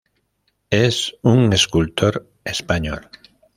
[0.71, 3.07] Es un escultor español.